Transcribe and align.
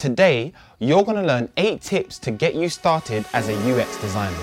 Today, 0.00 0.54
you're 0.78 1.04
going 1.04 1.18
to 1.18 1.22
learn 1.22 1.50
8 1.58 1.82
tips 1.82 2.18
to 2.20 2.30
get 2.30 2.54
you 2.54 2.70
started 2.70 3.26
as 3.34 3.50
a 3.50 3.54
UX 3.70 4.00
designer. 4.00 4.34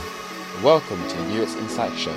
Welcome 0.64 1.02
to 1.08 1.18
the 1.18 1.42
UX 1.42 1.56
Insight 1.56 1.98
Show, 1.98 2.16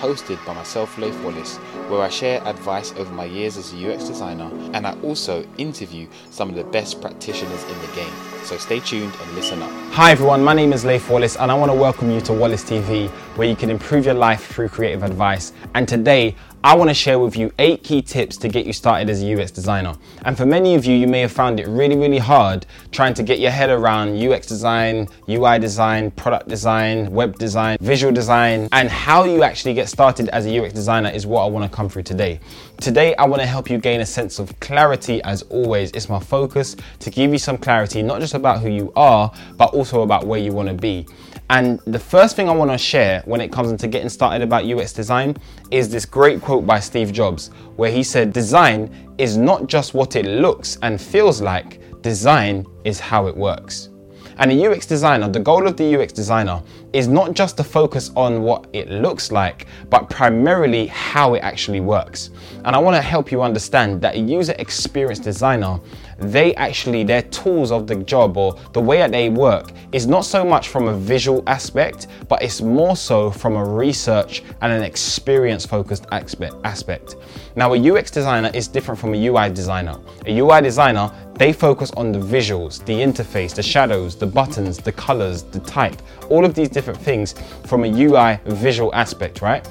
hosted 0.00 0.44
by 0.44 0.52
myself, 0.52 0.98
Leif 0.98 1.18
Wallace, 1.24 1.56
where 1.88 2.02
I 2.02 2.10
share 2.10 2.46
advice 2.46 2.92
over 2.98 3.10
my 3.10 3.24
years 3.24 3.56
as 3.56 3.72
a 3.72 3.90
UX 3.90 4.04
designer 4.04 4.50
and 4.74 4.86
I 4.86 5.00
also 5.00 5.46
interview 5.56 6.08
some 6.30 6.50
of 6.50 6.56
the 6.56 6.64
best 6.64 7.00
practitioners 7.00 7.64
in 7.64 7.80
the 7.80 7.86
game. 7.94 8.12
So 8.42 8.58
stay 8.58 8.80
tuned 8.80 9.14
and 9.18 9.34
listen 9.34 9.62
up. 9.62 9.70
Hi 9.92 10.10
everyone, 10.10 10.44
my 10.44 10.52
name 10.52 10.74
is 10.74 10.84
Leif 10.84 11.08
Wallace 11.08 11.36
and 11.36 11.50
I 11.50 11.54
want 11.54 11.72
to 11.72 11.78
welcome 11.78 12.10
you 12.10 12.20
to 12.20 12.34
Wallace 12.34 12.64
TV, 12.64 13.10
where 13.36 13.48
you 13.48 13.56
can 13.56 13.70
improve 13.70 14.04
your 14.04 14.14
life 14.14 14.46
through 14.46 14.68
creative 14.68 15.02
advice. 15.02 15.52
And 15.74 15.88
today, 15.88 16.36
I 16.64 16.74
want 16.74 16.88
to 16.88 16.94
share 16.94 17.18
with 17.18 17.36
you 17.36 17.52
eight 17.58 17.82
key 17.82 18.00
tips 18.00 18.38
to 18.38 18.48
get 18.48 18.64
you 18.64 18.72
started 18.72 19.10
as 19.10 19.22
a 19.22 19.38
UX 19.38 19.50
designer. 19.50 19.96
And 20.24 20.34
for 20.34 20.46
many 20.46 20.74
of 20.74 20.86
you, 20.86 20.96
you 20.96 21.06
may 21.06 21.20
have 21.20 21.30
found 21.30 21.60
it 21.60 21.68
really, 21.68 21.94
really 21.94 22.16
hard 22.16 22.64
trying 22.90 23.12
to 23.14 23.22
get 23.22 23.38
your 23.38 23.50
head 23.50 23.68
around 23.68 24.16
UX 24.16 24.46
design, 24.46 25.08
UI 25.28 25.58
design, 25.58 26.10
product 26.12 26.48
design, 26.48 27.10
web 27.10 27.38
design, 27.38 27.76
visual 27.82 28.14
design, 28.14 28.70
and 28.72 28.88
how 28.88 29.24
you 29.24 29.42
actually 29.42 29.74
get 29.74 29.90
started 29.90 30.30
as 30.30 30.46
a 30.46 30.58
UX 30.58 30.72
designer 30.72 31.10
is 31.10 31.26
what 31.26 31.42
I 31.42 31.48
want 31.48 31.70
to 31.70 31.76
come 31.76 31.90
through 31.90 32.04
today. 32.04 32.40
Today, 32.80 33.14
I 33.16 33.26
want 33.26 33.42
to 33.42 33.46
help 33.46 33.68
you 33.68 33.76
gain 33.76 34.00
a 34.00 34.06
sense 34.06 34.38
of 34.38 34.58
clarity 34.60 35.22
as 35.22 35.42
always. 35.42 35.90
It's 35.90 36.08
my 36.08 36.18
focus 36.18 36.76
to 37.00 37.10
give 37.10 37.30
you 37.30 37.38
some 37.38 37.58
clarity, 37.58 38.02
not 38.02 38.20
just 38.20 38.32
about 38.32 38.60
who 38.60 38.70
you 38.70 38.90
are, 38.96 39.30
but 39.58 39.74
also 39.74 40.00
about 40.00 40.26
where 40.26 40.40
you 40.40 40.52
want 40.52 40.70
to 40.70 40.74
be. 40.74 41.06
And 41.50 41.78
the 41.80 41.98
first 41.98 42.36
thing 42.36 42.48
I 42.48 42.52
want 42.52 42.70
to 42.70 42.78
share 42.78 43.22
when 43.26 43.40
it 43.40 43.52
comes 43.52 43.70
into 43.70 43.86
getting 43.86 44.08
started 44.08 44.42
about 44.42 44.64
UX 44.64 44.92
design 44.92 45.36
is 45.70 45.90
this 45.90 46.06
great 46.06 46.40
quote 46.40 46.66
by 46.66 46.80
Steve 46.80 47.12
Jobs, 47.12 47.48
where 47.76 47.90
he 47.90 48.02
said, 48.02 48.32
Design 48.32 49.14
is 49.18 49.36
not 49.36 49.66
just 49.66 49.92
what 49.92 50.16
it 50.16 50.24
looks 50.24 50.78
and 50.82 51.00
feels 51.00 51.42
like, 51.42 51.80
design 52.02 52.64
is 52.84 52.98
how 52.98 53.26
it 53.26 53.36
works. 53.36 53.90
And 54.38 54.50
a 54.50 54.66
UX 54.66 54.86
designer, 54.86 55.28
the 55.28 55.38
goal 55.38 55.66
of 55.66 55.76
the 55.76 55.96
UX 55.96 56.12
designer 56.12 56.62
is 56.92 57.06
not 57.06 57.34
just 57.34 57.56
to 57.58 57.64
focus 57.64 58.10
on 58.16 58.42
what 58.42 58.66
it 58.72 58.90
looks 58.90 59.30
like, 59.30 59.66
but 59.90 60.10
primarily 60.10 60.86
how 60.86 61.34
it 61.34 61.40
actually 61.40 61.80
works. 61.80 62.30
And 62.64 62.74
I 62.74 62.78
want 62.78 62.96
to 62.96 63.02
help 63.02 63.30
you 63.30 63.42
understand 63.42 64.00
that 64.00 64.16
a 64.16 64.18
user 64.18 64.54
experience 64.58 65.20
designer, 65.20 65.78
they 66.18 66.54
actually, 66.54 67.04
their 67.04 67.22
tools 67.22 67.72
of 67.72 67.86
the 67.86 67.96
job 67.96 68.36
or 68.36 68.58
the 68.72 68.80
way 68.80 68.98
that 68.98 69.10
they 69.10 69.28
work 69.28 69.70
is 69.92 70.06
not 70.06 70.24
so 70.24 70.44
much 70.44 70.68
from 70.68 70.88
a 70.88 70.94
visual 70.94 71.42
aspect, 71.46 72.06
but 72.28 72.42
it's 72.42 72.60
more 72.60 72.96
so 72.96 73.30
from 73.30 73.56
a 73.56 73.64
research 73.64 74.42
and 74.60 74.72
an 74.72 74.82
experience 74.82 75.66
focused 75.66 76.06
aspect. 76.12 77.16
Now, 77.56 77.74
a 77.74 77.90
UX 77.90 78.10
designer 78.10 78.50
is 78.54 78.68
different 78.68 79.00
from 79.00 79.14
a 79.14 79.26
UI 79.26 79.50
designer. 79.50 79.96
A 80.26 80.38
UI 80.38 80.60
designer, 80.60 81.10
they 81.34 81.52
focus 81.52 81.90
on 81.96 82.12
the 82.12 82.18
visuals, 82.18 82.84
the 82.84 82.92
interface, 82.92 83.54
the 83.54 83.62
shadows, 83.62 84.16
the 84.16 84.26
buttons, 84.26 84.78
the 84.78 84.92
colors, 84.92 85.42
the 85.42 85.60
type, 85.60 86.00
all 86.30 86.44
of 86.44 86.54
these 86.54 86.68
different 86.68 87.00
things 87.00 87.34
from 87.66 87.84
a 87.84 87.88
UI 87.88 88.38
visual 88.46 88.94
aspect, 88.94 89.42
right? 89.42 89.66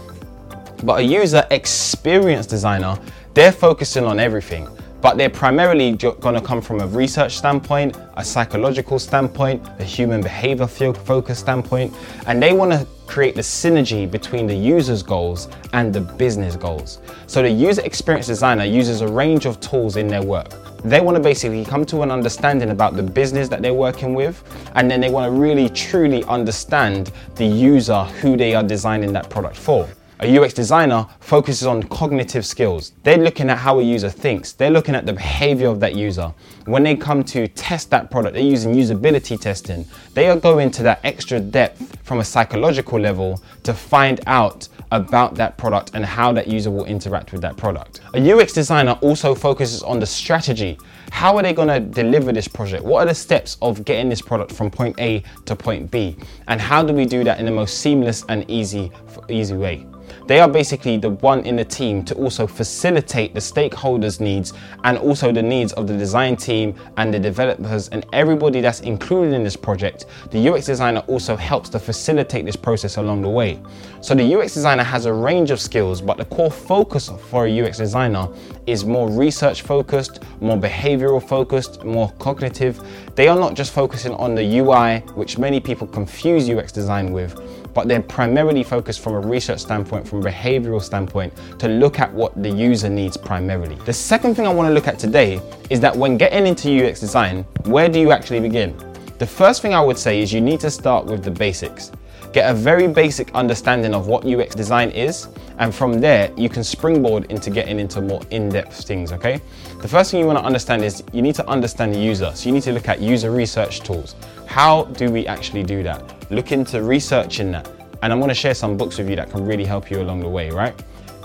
But 0.83 0.99
a 0.99 1.03
user 1.03 1.47
experience 1.51 2.45
designer, 2.45 2.97
they're 3.33 3.53
focusing 3.53 4.03
on 4.03 4.19
everything 4.19 4.67
but 5.03 5.17
they're 5.17 5.29
primarily 5.29 5.91
going 5.97 6.33
to 6.33 6.41
come 6.41 6.61
from 6.61 6.79
a 6.79 6.87
research 6.87 7.37
standpoint, 7.37 7.97
a 8.15 8.23
psychological 8.23 8.97
standpoint, 8.97 9.61
a 9.79 9.83
human 9.83 10.21
behavior 10.21 10.65
focus 10.65 11.37
standpoint, 11.37 11.93
and 12.25 12.41
they 12.41 12.53
want 12.53 12.71
to 12.71 12.87
create 13.05 13.35
the 13.35 13.41
synergy 13.41 14.09
between 14.09 14.47
the 14.47 14.55
user's 14.55 15.03
goals 15.03 15.49
and 15.73 15.93
the 15.93 15.99
business 15.99 16.55
goals. 16.55 16.99
So 17.27 17.41
the 17.41 17.49
user 17.49 17.81
experience 17.81 18.27
designer 18.27 18.63
uses 18.63 19.01
a 19.01 19.07
range 19.07 19.45
of 19.45 19.59
tools 19.59 19.97
in 19.97 20.07
their 20.07 20.23
work. 20.23 20.53
They 20.85 21.01
want 21.01 21.17
to 21.17 21.21
basically 21.21 21.65
come 21.65 21.83
to 21.87 22.01
an 22.03 22.09
understanding 22.09 22.69
about 22.69 22.95
the 22.95 23.03
business 23.03 23.49
that 23.49 23.61
they're 23.61 23.73
working 23.73 24.13
with, 24.13 24.41
and 24.75 24.89
then 24.89 25.01
they 25.01 25.09
want 25.09 25.25
to 25.29 25.37
really 25.37 25.67
truly 25.67 26.23
understand 26.29 27.11
the 27.35 27.45
user 27.45 28.05
who 28.21 28.37
they 28.37 28.55
are 28.55 28.63
designing 28.63 29.11
that 29.11 29.29
product 29.29 29.57
for. 29.57 29.85
A 30.19 30.37
UX 30.37 30.53
designer 30.53 31.07
focuses 31.19 31.65
on 31.65 31.83
cognitive 31.83 32.45
skills. 32.45 32.93
They're 33.01 33.17
looking 33.17 33.49
at 33.49 33.57
how 33.57 33.79
a 33.79 33.83
user 33.83 34.09
thinks. 34.09 34.53
They're 34.53 34.69
looking 34.69 34.93
at 34.93 35.05
the 35.05 35.13
behavior 35.13 35.67
of 35.67 35.79
that 35.79 35.95
user. 35.95 36.33
When 36.65 36.83
they 36.83 36.95
come 36.95 37.23
to 37.25 37.47
test 37.47 37.89
that 37.89 38.11
product, 38.11 38.35
they're 38.35 38.43
using 38.43 38.75
usability 38.75 39.39
testing. 39.39 39.85
They 40.13 40.29
are 40.29 40.37
going 40.37 40.69
to 40.71 40.83
that 40.83 40.99
extra 41.03 41.39
depth 41.39 41.97
from 42.03 42.19
a 42.19 42.23
psychological 42.23 42.99
level 42.99 43.41
to 43.63 43.73
find 43.73 44.21
out 44.27 44.69
about 44.91 45.33
that 45.35 45.57
product 45.57 45.91
and 45.95 46.05
how 46.05 46.31
that 46.33 46.47
user 46.47 46.69
will 46.69 46.85
interact 46.85 47.31
with 47.31 47.41
that 47.41 47.57
product. 47.57 48.01
A 48.13 48.31
UX 48.31 48.53
designer 48.53 48.97
also 49.01 49.33
focuses 49.33 49.81
on 49.81 49.99
the 49.99 50.05
strategy. 50.05 50.77
How 51.11 51.35
are 51.37 51.43
they 51.43 51.53
going 51.53 51.69
to 51.69 51.79
deliver 51.79 52.31
this 52.31 52.47
project? 52.47 52.83
What 52.83 53.03
are 53.03 53.07
the 53.07 53.15
steps 53.15 53.57
of 53.63 53.83
getting 53.83 54.09
this 54.09 54.21
product 54.21 54.51
from 54.51 54.69
point 54.69 54.99
A 54.99 55.23
to 55.45 55.55
point 55.55 55.89
B? 55.89 56.15
And 56.47 56.61
how 56.61 56.83
do 56.83 56.93
we 56.93 57.05
do 57.05 57.23
that 57.23 57.39
in 57.39 57.45
the 57.45 57.51
most 57.51 57.79
seamless 57.79 58.23
and 58.29 58.49
easy, 58.49 58.91
easy 59.29 59.55
way? 59.55 59.87
They 60.27 60.39
are 60.39 60.47
basically 60.47 60.97
the 60.97 61.09
one 61.09 61.45
in 61.45 61.55
the 61.57 61.65
team 61.65 62.03
to 62.05 62.15
also 62.15 62.47
facilitate 62.47 63.33
the 63.33 63.39
stakeholders' 63.39 64.19
needs 64.19 64.53
and 64.83 64.97
also 64.97 65.31
the 65.31 65.43
needs 65.43 65.73
of 65.73 65.87
the 65.87 65.97
design 65.97 66.37
team 66.37 66.75
and 66.97 67.13
the 67.13 67.19
developers 67.19 67.89
and 67.89 68.05
everybody 68.13 68.61
that's 68.61 68.79
included 68.81 69.33
in 69.33 69.43
this 69.43 69.55
project. 69.55 70.05
The 70.31 70.49
UX 70.49 70.65
designer 70.65 71.01
also 71.07 71.35
helps 71.35 71.69
to 71.69 71.79
facilitate 71.79 72.45
this 72.45 72.55
process 72.55 72.97
along 72.97 73.21
the 73.21 73.29
way. 73.29 73.59
So 74.01 74.15
the 74.15 74.35
UX 74.35 74.53
designer 74.53 74.83
has 74.83 75.05
a 75.05 75.13
range 75.13 75.51
of 75.51 75.59
skills, 75.59 76.01
but 76.01 76.17
the 76.17 76.25
core 76.25 76.51
focus 76.51 77.09
for 77.29 77.47
a 77.47 77.61
UX 77.61 77.77
designer 77.77 78.27
is 78.65 78.85
more 78.85 79.09
research 79.09 79.61
focused, 79.61 80.21
more 80.41 80.57
behavioral 80.57 81.21
focused, 81.21 81.83
more 81.83 82.11
cognitive. 82.19 82.81
They 83.15 83.27
are 83.27 83.37
not 83.37 83.53
just 83.53 83.73
focusing 83.73 84.13
on 84.13 84.35
the 84.35 84.59
UI, 84.59 84.99
which 85.15 85.37
many 85.37 85.59
people 85.59 85.87
confuse 85.87 86.49
UX 86.49 86.71
design 86.71 87.11
with 87.11 87.39
but 87.73 87.87
they're 87.87 88.01
primarily 88.01 88.63
focused 88.63 89.01
from 89.01 89.13
a 89.13 89.19
research 89.19 89.59
standpoint, 89.59 90.07
from 90.07 90.19
a 90.19 90.29
behavioral 90.29 90.81
standpoint, 90.81 91.33
to 91.59 91.67
look 91.67 91.99
at 91.99 92.13
what 92.13 92.41
the 92.41 92.49
user 92.49 92.89
needs 92.89 93.17
primarily. 93.17 93.75
The 93.85 93.93
second 93.93 94.35
thing 94.35 94.45
I 94.47 94.53
want 94.53 94.67
to 94.67 94.73
look 94.73 94.87
at 94.87 94.99
today 94.99 95.41
is 95.69 95.79
that 95.79 95.95
when 95.95 96.17
getting 96.17 96.45
into 96.47 96.87
UX 96.87 96.99
design, 96.99 97.43
where 97.65 97.89
do 97.89 97.99
you 97.99 98.11
actually 98.11 98.39
begin? 98.39 98.75
The 99.19 99.27
first 99.27 99.61
thing 99.61 99.73
I 99.73 99.81
would 99.81 99.97
say 99.97 100.21
is 100.21 100.33
you 100.33 100.41
need 100.41 100.59
to 100.61 100.71
start 100.71 101.05
with 101.05 101.23
the 101.23 101.31
basics. 101.31 101.91
Get 102.33 102.49
a 102.49 102.53
very 102.53 102.87
basic 102.87 103.33
understanding 103.35 103.93
of 103.93 104.07
what 104.07 104.25
UX 104.25 104.55
design 104.55 104.89
is, 104.89 105.27
and 105.59 105.73
from 105.73 105.99
there, 105.99 106.31
you 106.35 106.49
can 106.49 106.63
springboard 106.63 107.25
into 107.31 107.49
getting 107.49 107.79
into 107.79 108.01
more 108.01 108.21
in 108.31 108.49
depth 108.49 108.85
things, 108.85 109.11
okay? 109.11 109.39
The 109.81 109.87
first 109.87 110.11
thing 110.11 110.19
you 110.19 110.25
want 110.25 110.39
to 110.39 110.45
understand 110.45 110.83
is 110.83 111.03
you 111.11 111.21
need 111.21 111.35
to 111.35 111.47
understand 111.47 111.93
the 111.93 111.99
user. 111.99 112.31
So 112.33 112.49
you 112.49 112.53
need 112.53 112.63
to 112.63 112.71
look 112.71 112.89
at 112.89 112.99
user 112.99 113.31
research 113.31 113.81
tools. 113.81 114.15
How 114.47 114.85
do 114.85 115.11
we 115.11 115.27
actually 115.27 115.63
do 115.63 115.83
that? 115.83 116.31
Look 116.31 116.51
into 116.51 116.81
researching 116.81 117.51
that. 117.51 117.69
And 118.01 118.11
I'm 118.11 118.19
to 118.21 118.33
share 118.33 118.53
some 118.53 118.75
books 118.75 118.97
with 118.97 119.09
you 119.09 119.15
that 119.15 119.29
can 119.29 119.45
really 119.45 119.65
help 119.65 119.89
you 119.89 120.01
along 120.01 120.21
the 120.21 120.29
way, 120.29 120.49
right? 120.49 120.73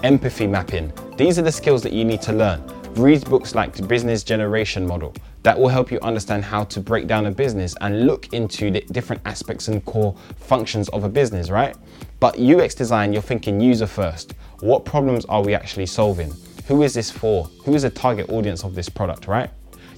Empathy 0.03 0.47
mapping. 0.47 0.93
These 1.17 1.39
are 1.39 1.43
the 1.43 1.51
skills 1.51 1.83
that 1.83 1.93
you 1.93 2.05
need 2.05 2.23
to 2.23 2.33
learn. 2.33 2.63
Read 2.95 3.29
books 3.29 3.55
like 3.55 3.75
the 3.75 3.83
Business 3.83 4.23
Generation 4.23 4.87
Model. 4.87 5.15
That 5.43 5.59
will 5.59 5.69
help 5.69 5.91
you 5.91 5.99
understand 6.01 6.45
how 6.45 6.65
to 6.65 6.81
break 6.81 7.07
down 7.07 7.27
a 7.27 7.31
business 7.31 7.75
and 7.81 8.07
look 8.07 8.33
into 8.33 8.71
the 8.71 8.81
different 8.93 9.23
aspects 9.25 9.69
and 9.69 9.85
core 9.85 10.15
functions 10.37 10.89
of 10.91 11.05
a 11.05 11.09
business, 11.09 11.49
right? 11.49 11.77
But 12.21 12.39
UX 12.39 12.75
design, 12.75 13.13
you're 13.13 13.23
thinking 13.23 13.61
user 13.61 13.87
first. 13.87 14.35
What 14.61 14.85
problems 14.85 15.25
are 15.27 15.43
we 15.43 15.55
actually 15.55 15.87
solving? 15.87 16.35
Who 16.67 16.83
is 16.83 16.95
this 16.95 17.11
for? 17.11 17.45
Who 17.65 17.75
is 17.75 17.83
the 17.83 17.91
target 17.91 18.29
audience 18.31 18.65
of 18.65 18.75
this 18.75 18.89
product, 18.89 19.29
right? 19.29 19.51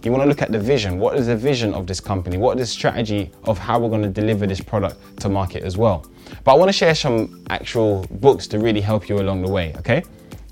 You 0.03 0.11
want 0.13 0.23
to 0.23 0.29
look 0.29 0.41
at 0.41 0.51
the 0.51 0.59
vision. 0.59 0.99
What 0.99 1.17
is 1.19 1.27
the 1.27 1.37
vision 1.37 1.75
of 1.75 1.87
this 1.87 2.01
company? 2.01 2.39
What 2.39 2.59
is 2.59 2.69
the 2.69 2.73
strategy 2.73 3.31
of 3.45 3.59
how 3.59 3.79
we're 3.79 3.91
going 3.91 4.03
to 4.03 4.09
deliver 4.09 4.47
this 4.47 4.61
product 4.61 4.97
to 5.21 5.29
market 5.29 5.63
as 5.63 5.77
well? 5.77 6.07
But 6.45 6.53
I 6.53 6.55
want 6.57 6.71
to 6.71 6.73
share 6.73 6.95
some 6.95 7.45
actual 7.51 8.07
books 8.11 8.47
to 8.49 8.59
really 8.59 8.81
help 8.81 9.09
you 9.09 9.21
along 9.21 9.43
the 9.43 9.51
way, 9.51 9.75
okay? 9.77 10.03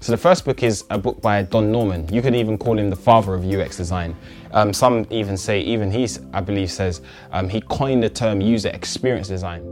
So 0.00 0.12
the 0.12 0.18
first 0.18 0.44
book 0.44 0.62
is 0.62 0.84
a 0.90 0.98
book 0.98 1.20
by 1.22 1.42
Don 1.42 1.72
Norman. 1.72 2.12
You 2.12 2.22
could 2.22 2.34
even 2.34 2.58
call 2.58 2.78
him 2.78 2.90
the 2.90 2.96
father 2.96 3.34
of 3.34 3.44
UX 3.44 3.76
design. 3.76 4.14
Um, 4.52 4.72
some 4.72 5.06
even 5.10 5.36
say, 5.36 5.60
even 5.60 5.90
he, 5.90 6.06
I 6.32 6.40
believe, 6.40 6.70
says 6.70 7.00
um, 7.32 7.48
he 7.48 7.60
coined 7.62 8.02
the 8.02 8.10
term 8.10 8.40
user 8.40 8.68
experience 8.68 9.28
design. 9.28 9.62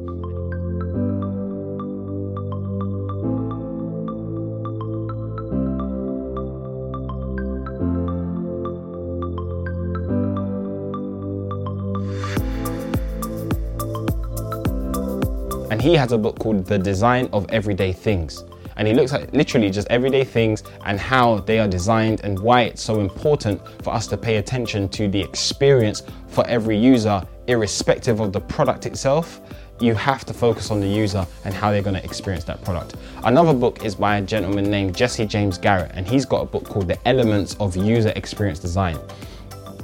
And 15.76 15.82
he 15.82 15.93
has 15.96 16.12
a 16.12 16.17
book 16.17 16.38
called 16.38 16.64
The 16.64 16.78
Design 16.78 17.28
of 17.34 17.44
Everyday 17.50 17.93
Things 17.93 18.43
and 18.78 18.88
he 18.88 18.94
looks 18.94 19.12
at 19.12 19.34
literally 19.34 19.69
just 19.69 19.87
everyday 19.90 20.25
things 20.25 20.62
and 20.87 20.99
how 20.99 21.40
they 21.40 21.58
are 21.58 21.69
designed 21.69 22.23
and 22.25 22.38
why 22.38 22.62
it's 22.62 22.82
so 22.82 23.00
important 23.00 23.61
for 23.82 23.93
us 23.93 24.06
to 24.06 24.17
pay 24.17 24.37
attention 24.37 24.88
to 24.88 25.06
the 25.06 25.20
experience 25.20 26.02
for 26.28 26.46
every 26.46 26.78
user, 26.78 27.23
irrespective 27.46 28.20
of 28.20 28.32
the 28.32 28.40
product 28.40 28.87
itself. 28.87 29.43
You 29.78 29.94
have 29.94 30.25
to 30.25 30.32
focus 30.32 30.70
on 30.70 30.81
the 30.81 30.88
user 30.88 31.26
and 31.44 31.52
how 31.52 31.70
they're 31.70 31.82
going 31.82 31.96
to 31.96 32.05
experience 32.05 32.44
that 32.44 32.64
product. 32.64 32.96
Another 33.25 33.52
book 33.52 33.84
is 33.84 33.94
by 33.94 34.17
a 34.17 34.23
gentleman 34.23 34.70
named 34.70 34.96
Jesse 34.96 35.26
James 35.26 35.58
Garrett, 35.58 35.90
and 35.93 36.08
he's 36.08 36.25
got 36.25 36.40
a 36.40 36.46
book 36.46 36.64
called 36.64 36.88
The 36.88 36.99
Elements 37.06 37.55
of 37.61 37.76
User 37.76 38.14
Experience 38.17 38.58
Design. 38.58 38.99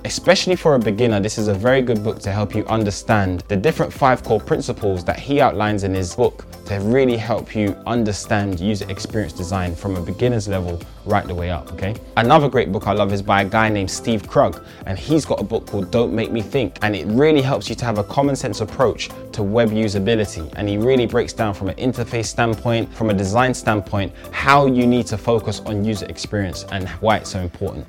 Especially 0.05 0.57
for 0.57 0.75
a 0.75 0.79
beginner, 0.81 1.21
this 1.21 1.39
is 1.39 1.47
a 1.47 1.55
very 1.55 1.81
good 1.81 2.03
book 2.03 2.19
to 2.19 2.33
help 2.33 2.57
you 2.57 2.65
understand 2.67 3.45
the 3.47 3.57
different 3.57 3.93
five 3.93 4.25
core 4.25 4.41
principles 4.41 5.05
that 5.05 5.17
he 5.17 5.41
outlines 5.41 5.85
in 5.85 5.95
his 5.95 6.17
book 6.17 6.45
to 6.65 6.81
really 6.81 7.17
help 7.17 7.55
you 7.55 7.77
understand 7.87 8.59
user 8.59 8.89
experience 8.91 9.33
design 9.33 9.77
from 9.77 9.95
a 9.95 10.01
beginner's 10.01 10.49
level 10.49 10.81
right 11.07 11.27
the 11.29 11.35
way 11.35 11.51
up, 11.51 11.73
okay? 11.73 11.95
Another 12.17 12.49
great 12.49 12.73
book 12.73 12.89
I 12.89 12.93
love 12.93 13.13
is 13.13 13.23
by 13.23 13.43
a 13.43 13.45
guy 13.49 13.69
named 13.69 13.91
Steve 13.91 14.29
Krug, 14.29 14.65
and 14.87 14.99
he's 14.99 15.25
got 15.25 15.41
a 15.41 15.45
book 15.45 15.67
called 15.67 15.93
Don't 15.93 16.13
Make 16.13 16.33
Me 16.33 16.43
Think, 16.43 16.79
and 16.83 16.97
it 16.97 17.07
really 17.07 17.43
helps 17.43 17.69
you 17.69 17.77
to 17.77 17.85
have 17.85 17.99
a 17.99 18.05
common 18.05 18.35
sense 18.35 18.61
approach 18.61 19.09
to 19.33 19.45
web 19.45 19.71
usability. 19.71 20.53
And 20.57 20.69
he 20.69 20.79
really 20.79 21.07
breaks 21.07 21.33
down 21.33 21.55
from 21.55 21.69
an 21.69 21.77
interface 21.77 22.27
standpoint, 22.27 22.93
from 22.93 23.11
a 23.11 23.15
design 23.15 23.55
standpoint, 23.55 24.13
how 24.33 24.67
you 24.67 24.85
need 24.85 25.07
to 25.07 25.17
focus 25.17 25.61
on 25.61 25.85
user 25.85 26.07
experience 26.07 26.65
and 26.73 26.89
why 26.89 27.19
it's 27.19 27.31
so 27.31 27.39
important. 27.39 27.87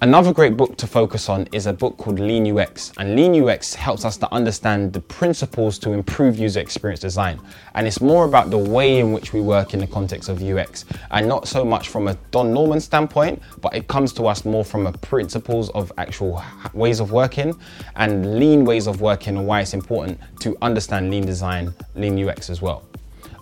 Another 0.00 0.32
great 0.32 0.56
book 0.56 0.76
to 0.76 0.86
focus 0.86 1.28
on 1.28 1.48
is 1.50 1.66
a 1.66 1.72
book 1.72 1.96
called 1.96 2.20
Lean 2.20 2.56
UX. 2.56 2.92
And 2.98 3.16
Lean 3.16 3.42
UX 3.42 3.74
helps 3.74 4.04
us 4.04 4.16
to 4.18 4.32
understand 4.32 4.92
the 4.92 5.00
principles 5.00 5.76
to 5.80 5.90
improve 5.90 6.38
user 6.38 6.60
experience 6.60 7.00
design. 7.00 7.40
And 7.74 7.84
it's 7.84 8.00
more 8.00 8.24
about 8.24 8.50
the 8.50 8.58
way 8.58 9.00
in 9.00 9.12
which 9.12 9.32
we 9.32 9.40
work 9.40 9.74
in 9.74 9.80
the 9.80 9.88
context 9.88 10.28
of 10.28 10.40
UX 10.40 10.84
and 11.10 11.26
not 11.26 11.48
so 11.48 11.64
much 11.64 11.88
from 11.88 12.06
a 12.06 12.14
Don 12.30 12.54
Norman 12.54 12.78
standpoint, 12.78 13.42
but 13.60 13.74
it 13.74 13.88
comes 13.88 14.12
to 14.12 14.28
us 14.28 14.44
more 14.44 14.64
from 14.64 14.86
a 14.86 14.92
principles 14.92 15.68
of 15.70 15.90
actual 15.98 16.44
ways 16.74 17.00
of 17.00 17.10
working 17.10 17.58
and 17.96 18.38
lean 18.38 18.64
ways 18.64 18.86
of 18.86 19.00
working 19.00 19.36
and 19.36 19.48
why 19.48 19.62
it's 19.62 19.74
important 19.74 20.20
to 20.38 20.56
understand 20.62 21.10
lean 21.10 21.26
design, 21.26 21.74
lean 21.96 22.16
UX 22.24 22.50
as 22.50 22.62
well. 22.62 22.84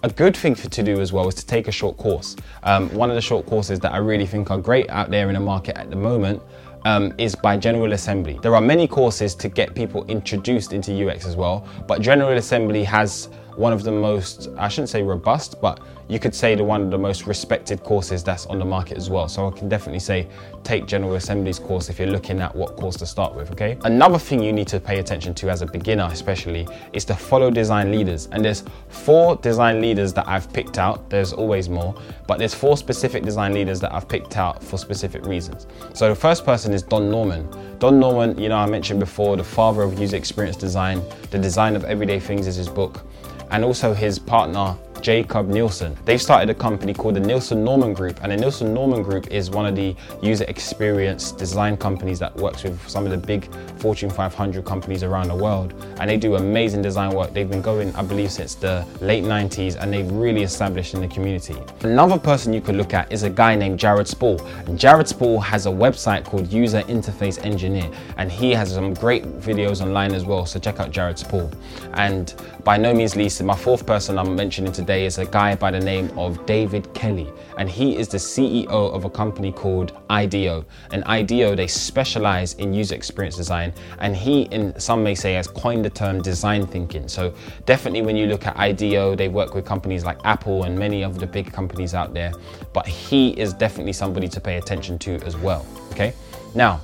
A 0.07 0.09
good 0.09 0.37
thing 0.37 0.55
for, 0.55 0.69
to 0.71 0.85
do 0.85 1.01
as 1.01 1.13
well 1.13 1.27
is 1.27 1.35
to 1.35 1.45
take 1.45 1.67
a 1.67 1.73
short 1.73 1.97
course. 1.97 2.37
Um, 2.63 2.89
one 2.95 3.11
of 3.11 3.17
the 3.17 3.21
short 3.21 3.45
courses 3.45 3.81
that 3.81 3.93
I 3.93 3.97
really 3.97 4.25
think 4.25 4.53
are 4.53 4.59
great 4.59 4.89
out 4.89 5.11
there 5.11 5.27
in 5.27 5.35
the 5.35 5.41
market 5.41 5.77
at 5.77 5.91
the 5.91 5.97
moment 5.97 6.41
um, 6.85 7.13
is 7.19 7.35
by 7.35 7.57
General 7.57 7.93
Assembly. 7.93 8.39
There 8.41 8.55
are 8.55 8.61
many 8.61 8.87
courses 8.87 9.35
to 9.35 9.49
get 9.49 9.75
people 9.75 10.05
introduced 10.05 10.73
into 10.73 10.93
UX 10.93 11.27
as 11.27 11.35
well, 11.35 11.67
but 11.89 12.03
General 12.03 12.35
Assembly 12.35 12.85
has 12.85 13.31
one 13.57 13.73
of 13.73 13.83
the 13.83 13.93
most, 13.93 14.49
I 14.57 14.69
shouldn't 14.69 14.91
say 14.91 15.03
robust, 15.03 15.61
but 15.61 15.81
you 16.09 16.19
could 16.19 16.35
say 16.35 16.55
the 16.55 16.63
one 16.63 16.83
of 16.83 16.91
the 16.91 16.99
most 16.99 17.27
respected 17.27 17.83
courses 17.83 18.23
that's 18.23 18.47
on 18.47 18.59
the 18.59 18.65
market 18.65 18.97
as 18.97 19.11
well. 19.11 19.29
So 19.29 19.49
I 19.49 19.51
can 19.51 19.69
definitely 19.69 19.99
say 19.99 20.29
take 20.63 20.87
General 20.87 21.15
Assembly's 21.15 21.59
course 21.59 21.89
if 21.89 21.99
you're 21.99 22.09
looking 22.09 22.41
at 22.41 22.55
what 22.55 22.77
course 22.77 22.97
to 22.97 23.07
start 23.07 23.35
with, 23.35 23.51
okay? 23.51 23.77
Another 23.85 24.19
thing 24.19 24.43
you 24.43 24.53
need 24.53 24.69
to 24.69 24.79
pay 24.79 24.99
attention 24.99 25.35
to 25.35 25.51
as 25.51 25.63
a 25.63 25.67
beginner 25.67 26.09
especially 26.13 26.69
is 26.93 27.05
to 27.07 27.15
follow 27.15 27.51
design 27.51 27.91
leaders. 27.91 28.29
And 28.31 28.45
there's 28.45 28.63
four 28.89 29.37
design 29.37 29.81
leaders 29.81 30.13
that 30.15 30.29
I've 30.29 30.53
picked 30.53 30.79
out. 30.79 31.11
There's 31.11 31.33
always 31.33 31.69
more, 31.69 31.95
but 32.27 32.39
there's 32.39 32.55
four 32.55 32.77
specific 32.77 33.25
design 33.25 33.53
leaders 33.55 33.81
that 33.81 33.93
I've 33.93 34.09
picked 34.09 34.37
out 34.37 34.63
for 34.63 34.79
specific 34.79 35.25
reasons. 35.25 35.67
So 35.95 36.09
the 36.09 36.15
first 36.15 36.45
person 36.45 36.73
is 36.73 36.83
Don 36.83 37.11
Norman. 37.11 37.49
Don 37.79 37.99
Norman, 37.99 38.39
you 38.39 38.49
know, 38.49 38.57
I 38.57 38.67
mentioned 38.67 39.01
before, 39.01 39.37
the 39.37 39.45
father 39.45 39.83
of 39.83 39.99
user 39.99 40.17
experience 40.17 40.57
design, 40.57 41.03
the 41.31 41.39
design 41.39 41.77
of 41.77 41.85
everyday 41.85 42.21
things 42.21 42.47
is 42.47 42.57
his 42.57 42.69
book 42.69 43.06
and 43.51 43.65
also 43.65 43.95
his 43.95 44.19
partner 44.19 44.77
Jakob 45.01 45.49
Nielsen. 45.49 45.97
They've 46.05 46.21
started 46.21 46.51
a 46.51 46.55
company 46.55 46.95
called 46.95 47.17
the 47.17 47.21
Nielsen 47.21 47.63
Norman 47.63 47.93
Group, 47.93 48.19
and 48.23 48.33
the 48.33 48.37
Nielsen 48.37 48.73
Norman 48.73 49.03
Group 49.03 49.29
is 49.29 49.51
one 49.51 49.67
of 49.67 49.77
the 49.77 49.95
user 50.23 50.45
experience 50.49 51.33
design 51.33 51.77
companies 51.77 52.19
that 52.19 52.35
works 52.37 52.63
with 52.63 52.89
some 52.89 53.05
of 53.05 53.11
the 53.11 53.17
big 53.17 53.53
Fortune 53.79 54.11
500 54.11 54.65
companies 54.65 55.03
around 55.03 55.29
the 55.29 55.35
world. 55.35 55.75
And 56.01 56.11
they 56.11 56.17
do 56.17 56.37
amazing 56.37 56.83
design 56.83 57.15
work. 57.15 57.33
They've 57.33 57.49
been 57.49 57.63
going, 57.63 57.95
I 57.95 58.03
believe, 58.03 58.33
since 58.33 58.55
the 58.55 58.87
late 59.01 59.25
90s, 59.25 59.77
and 59.81 59.93
they've 59.93 60.11
really 60.11 60.43
established 60.43 60.95
in 60.95 61.01
the 61.01 61.09
community. 61.09 61.55
Another 61.83 62.19
person 62.19 62.53
you 62.53 62.61
could 62.61 62.77
look 62.77 62.95
at 62.95 63.13
is 63.13 63.23
a 63.23 63.31
guy 63.31 63.55
named 63.55 63.79
Jared 63.79 64.09
Spool. 64.09 64.41
And 64.67 64.79
Jared 64.79 65.09
Spool 65.09 65.41
has 65.41 65.67
a 65.67 65.71
website 65.71 66.25
called 66.25 66.53
User 66.53 66.83
Interface 66.83 67.45
Engineer, 67.45 67.91
and 68.17 68.33
he 68.33 68.53
has 68.53 68.73
some 68.73 68.95
great 68.95 69.25
videos 69.41 69.81
online 69.81 70.15
as 70.15 70.25
well. 70.25 70.47
So 70.47 70.59
check 70.59 70.81
out 70.81 70.91
Jared 70.91 71.19
Spool. 71.19 71.51
And 71.95 72.35
by 72.65 72.77
no 72.77 72.93
means 72.93 73.15
least, 73.15 73.43
my 73.43 73.55
fourth 73.55 73.87
person 73.87 74.19
I'm 74.19 74.35
mentioning 74.35 74.73
today 74.73 74.86
today 74.87 75.05
is 75.05 75.19
a 75.19 75.27
guy 75.27 75.53
by 75.53 75.73
the 75.73 75.81
name 75.81 76.09
of 76.17 76.47
David 76.47 76.95
Kelley, 76.95 77.29
and 77.59 77.69
he 77.69 77.97
is 77.97 78.07
the 78.07 78.19
CEO 78.19 78.69
of 78.69 79.05
a 79.05 79.11
company 79.11 79.51
called 79.51 80.01
IDEO. 80.11 80.65
And 80.93 81.03
IDEO, 81.07 81.57
they 81.57 81.67
specialize 81.67 82.55
in 82.55 82.73
user 82.73 82.95
experience 82.95 83.37
design, 83.37 83.73
and 83.99 84.15
he, 84.15 84.43
in 84.43 84.79
some 84.79 85.03
may 85.03 85.17
say, 85.17 85.33
has 85.33 85.49
coined 85.49 85.85
the 85.85 85.91
term 85.91 86.23
design 86.23 86.69
thinking. 86.69 87.09
So 87.09 87.35
definitely, 87.65 88.03
when 88.03 88.15
you 88.15 88.29
look 88.29 88.47
at 88.47 88.57
IDEO, 88.57 89.17
they 89.17 89.27
work 89.27 89.57
with 89.57 89.65
companies 89.65 90.05
like 90.05 90.19
Apple 90.23 90.63
and 90.63 90.79
many 90.79 91.03
of 91.03 91.19
the 91.19 91.27
big 91.27 91.53
companies 91.53 91.93
out 91.93 92.15
there. 92.15 92.33
But 92.73 92.87
he 92.87 93.31
is 93.31 93.53
definitely 93.55 93.93
somebody 93.93 94.29
to 94.29 94.41
pay 94.41 94.57
attention 94.57 95.01
to 95.01 95.17
as 95.27 95.37
well. 95.37 95.67
Okay, 95.91 96.15
now, 96.55 96.81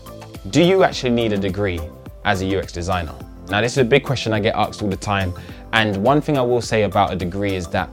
do 0.50 0.60
you 0.60 0.82
actually 0.82 1.10
need 1.10 1.32
a 1.32 1.38
degree 1.38 1.78
as 2.25 2.43
a 2.43 2.58
UX 2.58 2.72
designer? 2.72 3.14
Now, 3.49 3.60
this 3.60 3.72
is 3.72 3.78
a 3.78 3.84
big 3.84 4.02
question 4.02 4.32
I 4.32 4.40
get 4.40 4.56
asked 4.56 4.82
all 4.82 4.88
the 4.88 4.96
time. 4.96 5.34
And 5.73 5.97
one 5.99 6.21
thing 6.21 6.37
I 6.39 6.43
will 6.43 6.61
say 6.61 6.83
about 6.83 7.13
a 7.13 7.17
degree 7.17 7.55
is 7.55 7.67
that 7.69 7.89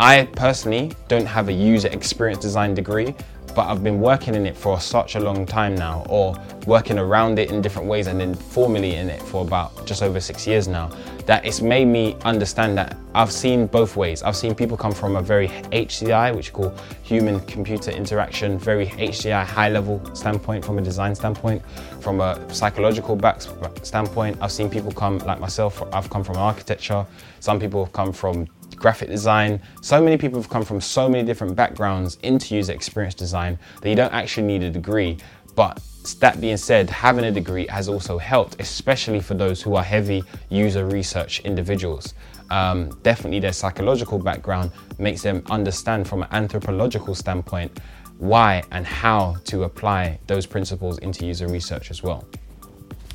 I 0.00 0.24
personally 0.32 0.92
don't 1.08 1.26
have 1.26 1.48
a 1.48 1.52
user 1.52 1.88
experience 1.88 2.40
design 2.40 2.74
degree, 2.74 3.14
but 3.54 3.66
I've 3.68 3.82
been 3.82 4.00
working 4.00 4.34
in 4.34 4.46
it 4.46 4.56
for 4.56 4.80
such 4.80 5.14
a 5.14 5.20
long 5.20 5.46
time 5.46 5.74
now, 5.74 6.04
or 6.08 6.34
working 6.66 6.98
around 6.98 7.38
it 7.38 7.50
in 7.50 7.62
different 7.62 7.88
ways 7.88 8.06
and 8.06 8.20
then 8.20 8.34
formally 8.34 8.94
in 8.94 9.08
it 9.08 9.22
for 9.22 9.42
about 9.42 9.86
just 9.86 10.02
over 10.02 10.20
six 10.20 10.46
years 10.46 10.66
now, 10.66 10.90
that 11.26 11.44
it's 11.44 11.60
made 11.60 11.86
me 11.86 12.16
understand 12.24 12.76
that 12.76 12.96
I've 13.14 13.32
seen 13.32 13.66
both 13.66 13.96
ways. 13.96 14.22
I've 14.22 14.36
seen 14.36 14.54
people 14.54 14.76
come 14.76 14.92
from 14.92 15.16
a 15.16 15.22
very 15.22 15.48
HCI, 15.48 16.34
which 16.34 16.52
we 16.52 16.62
call 16.62 16.74
human 17.02 17.40
computer 17.40 17.90
interaction, 17.90 18.58
very 18.58 18.86
HCI 18.86 19.44
high 19.44 19.68
level 19.68 20.02
standpoint 20.14 20.64
from 20.64 20.78
a 20.78 20.82
design 20.82 21.14
standpoint, 21.14 21.62
from 22.00 22.20
a 22.20 22.52
psychological 22.52 23.16
back 23.16 23.40
standpoint. 23.82 24.36
I've 24.40 24.52
seen 24.52 24.68
people 24.68 24.92
come 24.92 25.18
like 25.18 25.40
myself, 25.40 25.82
I've 25.92 26.10
come 26.10 26.24
from 26.24 26.36
architecture, 26.36 27.06
some 27.40 27.60
people 27.60 27.84
have 27.84 27.92
come 27.92 28.12
from 28.12 28.48
graphic 28.76 29.08
design. 29.08 29.60
So 29.80 30.02
many 30.02 30.16
people 30.16 30.40
have 30.40 30.50
come 30.50 30.64
from 30.64 30.80
so 30.80 31.08
many 31.08 31.24
different 31.24 31.56
backgrounds 31.56 32.18
into 32.22 32.54
user 32.54 32.72
experience 32.72 33.14
design 33.14 33.58
that 33.80 33.88
you 33.88 33.96
don't 33.96 34.12
actually 34.12 34.46
need 34.46 34.62
a 34.62 34.70
degree. 34.70 35.18
But 35.54 35.80
that 36.20 36.40
being 36.40 36.56
said, 36.56 36.90
having 36.90 37.24
a 37.24 37.32
degree 37.32 37.66
has 37.68 37.88
also 37.88 38.18
helped, 38.18 38.60
especially 38.60 39.20
for 39.20 39.34
those 39.34 39.62
who 39.62 39.74
are 39.76 39.84
heavy 39.84 40.22
user 40.50 40.86
research 40.86 41.40
individuals. 41.40 42.14
Um, 42.50 42.90
definitely 43.02 43.40
their 43.40 43.52
psychological 43.52 44.18
background 44.18 44.70
makes 44.98 45.22
them 45.22 45.42
understand 45.50 46.06
from 46.06 46.22
an 46.22 46.28
anthropological 46.32 47.14
standpoint 47.14 47.80
why 48.18 48.62
and 48.70 48.86
how 48.86 49.36
to 49.44 49.64
apply 49.64 50.18
those 50.26 50.46
principles 50.46 50.98
into 50.98 51.26
user 51.26 51.48
research 51.48 51.90
as 51.90 52.02
well. 52.02 52.24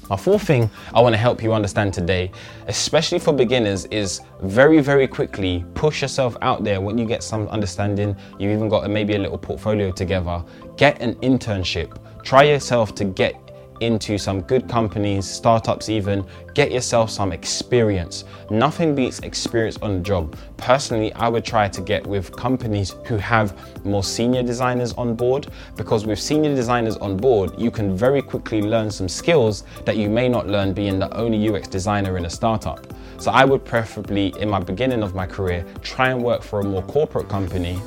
My 0.09 0.17
fourth 0.17 0.41
thing 0.41 0.71
I 0.91 1.01
want 1.01 1.13
to 1.13 1.17
help 1.17 1.43
you 1.43 1.53
understand 1.53 1.93
today, 1.93 2.31
especially 2.67 3.19
for 3.19 3.31
beginners, 3.31 3.85
is 3.85 4.21
very, 4.41 4.79
very 4.79 5.07
quickly 5.07 5.63
push 5.75 6.01
yourself 6.01 6.35
out 6.41 6.63
there 6.63 6.81
when 6.81 6.97
you 6.97 7.05
get 7.05 7.21
some 7.21 7.47
understanding. 7.49 8.15
You've 8.39 8.51
even 8.51 8.69
got 8.69 8.89
maybe 8.89 9.15
a 9.15 9.19
little 9.19 9.37
portfolio 9.37 9.91
together. 9.91 10.43
Get 10.77 10.99
an 10.99 11.13
internship. 11.15 11.95
Try 12.23 12.43
yourself 12.43 12.95
to 12.95 13.05
get 13.05 13.48
into 13.81 14.17
some 14.17 14.41
good 14.41 14.67
companies, 14.67 15.29
startups 15.29 15.89
even, 15.89 16.25
get 16.53 16.71
yourself 16.71 17.09
some 17.09 17.31
experience. 17.31 18.25
Nothing 18.49 18.95
beats 18.95 19.19
experience 19.19 19.77
on 19.81 19.97
the 19.97 19.99
job. 20.01 20.35
Personally, 20.57 21.13
I 21.13 21.29
would 21.29 21.45
try 21.45 21.67
to 21.69 21.81
get 21.81 22.05
with 22.05 22.35
companies 22.35 22.95
who 23.05 23.17
have 23.17 23.55
more 23.85 24.03
senior 24.03 24.43
designers 24.43 24.93
on 24.93 25.15
board 25.15 25.47
because 25.75 26.05
with 26.05 26.19
senior 26.19 26.53
designers 26.55 26.97
on 26.97 27.17
board, 27.17 27.51
you 27.57 27.71
can 27.71 27.95
very 27.95 28.21
quickly 28.21 28.61
learn 28.61 28.91
some 28.91 29.07
skills 29.07 29.63
that 29.85 29.97
you 29.97 30.09
may 30.09 30.27
not 30.27 30.47
learn 30.47 30.73
being 30.73 30.99
the 30.99 31.13
only 31.15 31.49
UX 31.49 31.67
designer 31.67 32.17
in 32.17 32.25
a 32.25 32.29
startup. 32.29 32.85
So 33.17 33.31
I 33.31 33.45
would 33.45 33.65
preferably, 33.65 34.33
in 34.39 34.49
my 34.49 34.59
beginning 34.59 35.03
of 35.03 35.13
my 35.13 35.25
career, 35.25 35.65
try 35.81 36.09
and 36.09 36.23
work 36.23 36.41
for 36.41 36.61
a 36.61 36.63
more 36.63 36.83
corporate 36.83 37.27
company 37.27 37.79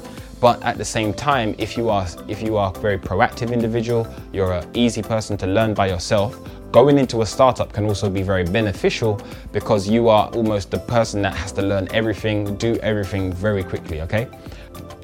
but 0.43 0.61
at 0.65 0.77
the 0.77 0.85
same 0.85 1.15
time, 1.15 1.55
if 1.57 1.77
you 1.77 1.89
are 1.89 2.05
if 2.27 2.43
you 2.43 2.57
are 2.57 2.73
a 2.75 2.79
very 2.81 2.99
proactive 2.99 3.53
individual, 3.53 4.13
you're 4.33 4.53
an 4.53 4.69
easy 4.75 5.01
person 5.01 5.37
to 5.37 5.47
learn 5.47 5.73
by 5.73 5.87
yourself. 5.87 6.37
Going 6.73 6.99
into 6.99 7.23
a 7.23 7.27
startup 7.27 7.73
can 7.73 7.85
also 7.85 8.11
be 8.11 8.23
very 8.23 8.43
beneficial 8.43 9.21
because 9.53 9.89
you 9.89 10.09
are 10.09 10.29
almost 10.31 10.73
the 10.73 10.81
person 10.81 11.23
that 11.23 11.37
has 11.37 11.53
to 11.53 11.63
learn 11.63 11.87
everything, 11.93 12.57
do 12.57 12.75
everything 12.79 13.33
very 13.33 13.63
quickly, 13.63 14.01
okay? 14.01 14.27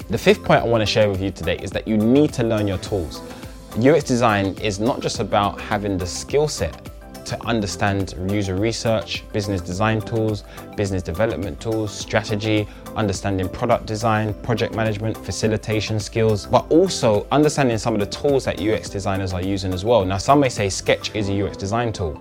The 0.09 0.17
fifth 0.17 0.43
point 0.43 0.61
I 0.61 0.65
want 0.65 0.81
to 0.81 0.85
share 0.85 1.09
with 1.09 1.21
you 1.21 1.31
today 1.31 1.57
is 1.59 1.71
that 1.71 1.87
you 1.87 1.95
need 1.95 2.33
to 2.33 2.43
learn 2.43 2.67
your 2.67 2.79
tools. 2.79 3.21
UX 3.77 4.03
design 4.03 4.57
is 4.61 4.81
not 4.81 4.99
just 4.99 5.21
about 5.21 5.61
having 5.61 5.97
the 5.97 6.07
skill 6.07 6.49
set 6.49 6.88
to 7.29 7.45
understand 7.45 8.15
user 8.27 8.55
research, 8.55 9.23
business 9.31 9.61
design 9.61 10.01
tools, 10.01 10.43
business 10.75 11.03
development 11.03 11.61
tools, 11.61 11.93
strategy, 11.95 12.67
understanding 12.95 13.47
product 13.47 13.85
design, 13.85 14.33
project 14.41 14.73
management, 14.73 15.15
facilitation 15.15 15.99
skills, 15.99 16.47
but 16.47 16.69
also 16.71 17.27
understanding 17.31 17.77
some 17.77 17.93
of 17.93 17.99
the 17.99 18.07
tools 18.07 18.45
that 18.45 18.59
UX 18.59 18.89
designers 18.89 19.31
are 19.31 19.43
using 19.43 19.71
as 19.73 19.85
well. 19.85 20.03
Now, 20.03 20.17
some 20.17 20.39
may 20.39 20.49
say 20.49 20.69
Sketch 20.69 21.15
is 21.15 21.29
a 21.29 21.45
UX 21.45 21.55
design 21.55 21.93
tool. 21.93 22.19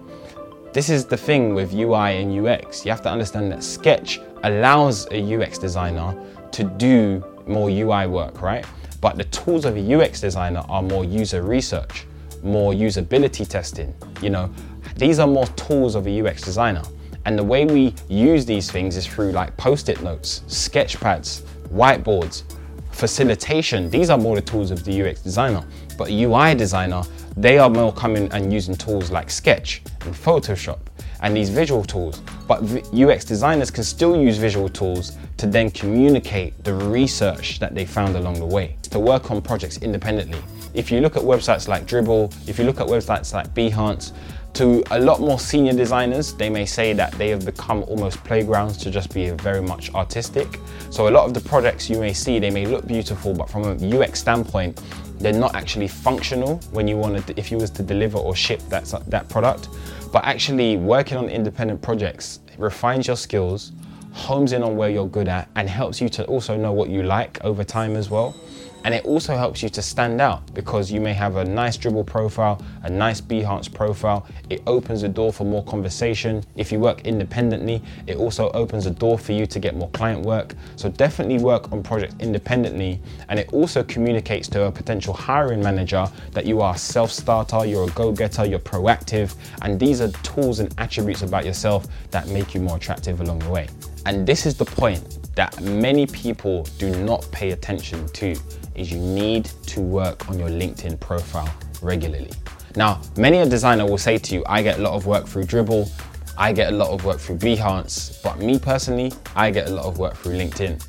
This 0.75 0.91
is 0.91 1.07
the 1.07 1.17
thing 1.17 1.55
with 1.55 1.73
UI 1.73 2.21
and 2.21 2.47
UX. 2.47 2.85
You 2.85 2.91
have 2.91 3.03
to 3.03 3.11
understand 3.11 3.51
that 3.51 3.65
Sketch 3.65 4.21
allows 4.45 5.07
a 5.11 5.35
UX 5.35 5.57
designer 5.57 6.15
to 6.53 6.65
do 6.65 7.25
more 7.47 7.71
UI 7.71 8.07
work, 8.07 8.43
right? 8.43 8.67
But 9.01 9.17
the 9.17 9.25
tools 9.25 9.65
of 9.65 9.75
a 9.79 9.95
UX 9.95 10.21
designer 10.21 10.63
are 10.69 10.83
more 10.83 11.05
user 11.07 11.43
research 11.43 12.05
more 12.43 12.73
usability 12.73 13.47
testing. 13.47 13.95
You 14.23 14.31
know, 14.31 14.51
these 14.97 15.19
are 15.19 15.27
more 15.27 15.47
tools 15.49 15.95
of 15.95 16.07
a 16.07 16.21
UX 16.21 16.43
designer. 16.43 16.83
And 17.25 17.39
the 17.39 17.45
way 17.45 17.65
we 17.65 17.95
use 18.09 18.47
these 18.47 18.71
things 18.71 18.97
is 18.97 19.07
through 19.07 19.33
like 19.33 19.57
post-it 19.57 20.03
notes, 20.03 20.43
sketch 20.47 20.99
pads, 20.99 21.43
whiteboards, 21.73 22.45
facilitation. 22.91 23.91
These 23.91 24.11
are 24.11 24.19
more 24.19 24.37
the 24.37 24.43
tools 24.43 24.71
of 24.71 24.85
the 24.85 25.03
UX 25.03 25.21
designer. 25.21 25.65
But 25.97 26.11
UI 26.11 26.55
designer, 26.55 27.03
they 27.37 27.59
are 27.59 27.71
more 27.71 27.93
coming 27.93 28.31
and 28.33 28.53
using 28.53 28.75
tools 28.75 29.11
like 29.11 29.31
Sketch 29.31 29.83
and 30.03 30.15
Photoshop 30.15 30.79
and 31.21 31.37
these 31.37 31.51
visual 31.51 31.85
tools. 31.85 32.21
But 32.47 32.63
UX 32.93 33.25
designers 33.25 33.71
can 33.71 33.85
still 33.85 34.17
use 34.17 34.39
visual 34.39 34.69
tools 34.69 35.17
to 35.37 35.47
then 35.47 35.71
communicate 35.71 36.63
the 36.65 36.75
research 36.75 37.59
that 37.61 37.75
they 37.75 37.85
found 37.85 38.17
along 38.17 38.41
the 38.41 38.47
way, 38.47 38.77
to 38.91 38.99
work 38.99 39.31
on 39.31 39.43
projects 39.43 39.79
independently. 39.79 40.41
If 40.79 40.93
you 40.93 41.01
look 41.01 41.17
at 41.17 41.25
websites 41.25 41.67
like 41.67 41.87
Dribbble, 41.87 42.33
if 42.49 42.57
you 42.57 42.65
look 42.65 42.79
at 42.79 42.87
websites 42.87 43.35
like 43.35 43.53
Behance, 43.53 44.13
to 44.53 44.85
a 44.93 45.01
lot 45.01 45.19
more 45.19 45.41
senior 45.41 45.73
designers, 45.73 46.35
they 46.35 46.49
may 46.49 46.65
say 46.67 46.93
that 46.93 47.11
they 47.15 47.31
have 47.31 47.45
become 47.45 47.83
almost 47.89 48.23
playgrounds 48.23 48.77
to 48.79 48.89
just 48.89 49.13
be 49.13 49.31
very 49.31 49.61
much 49.61 49.93
artistic. 49.95 50.61
So 50.91 51.09
a 51.09 51.11
lot 51.11 51.27
of 51.27 51.35
the 51.35 51.41
projects 51.41 51.91
you 51.91 51.99
may 51.99 52.13
see, 52.13 52.39
they 52.39 52.51
may 52.51 52.65
look 52.65 52.87
beautiful, 52.87 53.35
but 53.35 53.51
from 53.51 53.65
a 53.65 53.75
UX 53.75 54.21
standpoint, 54.21 54.81
they're 55.19 55.33
not 55.33 55.57
actually 55.57 55.89
functional 55.89 56.59
when 56.71 56.87
you 56.87 56.97
want 56.97 57.27
to, 57.27 57.37
if 57.37 57.51
you 57.51 57.59
was 57.59 57.71
to 57.71 57.83
deliver 57.83 58.19
or 58.19 58.37
ship 58.37 58.61
that, 58.69 58.85
that 59.09 59.29
product. 59.29 59.69
But 60.13 60.27
actually 60.27 60.77
working 60.77 61.19
on 61.19 61.29
independent 61.29 61.83
projects 61.83 62.39
refines 62.57 63.09
your 63.09 63.17
skills, 63.17 63.73
homes 64.13 64.53
in 64.53 64.63
on 64.63 64.77
where 64.77 64.91
you're 64.91 65.09
good 65.09 65.27
at, 65.27 65.49
and 65.57 65.69
helps 65.69 66.01
you 66.01 66.09
to 66.11 66.25
also 66.27 66.57
know 66.57 66.71
what 66.71 66.89
you 66.89 67.03
like 67.03 67.45
over 67.45 67.65
time 67.65 67.97
as 67.97 68.11
well. 68.11 68.37
And 68.85 68.95
it 68.95 69.05
also 69.05 69.37
helps 69.37 69.63
you 69.63 69.69
to 69.71 69.83
stand 69.83 70.21
out 70.21 70.55
because 70.55 70.91
you 70.91 71.01
may 71.01 71.13
have 71.13 71.37
a 71.37 71.45
nice 71.45 71.77
Dribbble 71.77 72.07
profile, 72.07 72.63
a 72.85 72.91
nice 72.91 73.21
Behance 73.21 73.73
profile. 73.73 74.27
It 74.49 74.63
opens 74.67 75.03
the 75.03 75.09
door 75.09 75.33
for 75.33 75.45
more 75.45 75.65
conversation. 75.65 76.45
If 76.57 76.73
you 76.73 76.79
work 76.79 77.03
independently, 77.03 77.83
it 78.07 78.17
also 78.17 78.51
opens 78.53 78.87
a 78.87 78.91
door 78.91 79.19
for 79.19 79.33
you 79.33 79.47
to 79.47 79.59
get 79.59 79.75
more 79.75 79.91
client 79.91 80.25
work. 80.25 80.55
So 80.77 80.89
definitely 80.89 81.39
work 81.39 81.71
on 81.73 81.83
projects 81.83 82.15
independently. 82.21 83.01
And 83.29 83.39
it 83.39 83.53
also 83.53 83.83
communicates 83.83 84.49
to 84.49 84.65
a 84.65 84.73
potential 84.73 85.13
hiring 85.13 85.63
manager 85.63 86.07
that 86.33 86.47
you 86.47 86.61
are 86.61 86.75
a 86.75 86.79
self-starter, 86.79 87.67
you're 87.67 87.89
a 87.89 87.91
go-getter, 87.91 88.47
you're 88.47 88.59
proactive. 88.59 89.35
And 89.61 89.79
these 89.79 90.01
are 90.01 90.09
tools 90.23 90.61
and 90.61 90.75
attributes 90.79 91.23
about 91.23 91.45
yourself 91.45 91.87
that 92.11 92.29
make 92.29 92.55
you 92.55 92.61
more 92.61 92.77
attractive 92.77 93.21
along 93.21 93.41
the 93.41 93.51
way. 93.51 93.69
And 94.07 94.27
this 94.27 94.47
is 94.47 94.57
the 94.57 94.65
point 94.65 95.19
that 95.35 95.61
many 95.61 96.07
people 96.07 96.63
do 96.79 96.95
not 97.05 97.29
pay 97.31 97.51
attention 97.51 98.09
to 98.09 98.35
is 98.79 98.93
you 98.93 98.99
need 98.99 99.47
to 99.67 99.81
work 99.81 100.29
on 100.29 100.39
your 100.39 100.49
LinkedIn 100.49 101.01
profile 101.01 101.53
regularly. 101.83 102.31
Now, 102.77 103.01
many 103.17 103.39
a 103.39 103.47
designer 103.47 103.85
will 103.85 103.99
say 103.99 104.19
to 104.19 104.35
you, 104.35 104.45
I 104.47 104.63
get 104.63 104.79
a 104.79 104.83
lot 104.83 104.95
of 104.95 105.07
work 105.07 105.27
through 105.27 105.45
Dribbble, 105.45 105.91
I 106.37 106.53
get 106.53 106.73
a 106.73 106.77
lot 106.77 106.91
of 106.91 107.05
work 107.05 107.19
through 107.19 107.39
Behance, 107.39 108.23
but 108.23 108.39
me 108.39 108.59
personally, 108.61 109.13
I 109.35 109.51
get 109.51 109.69
a 109.69 109.73
lot 109.73 109.87
of 109.87 109.99
work 109.99 110.17
through 110.17 110.35
LinkedIn. 110.35 110.81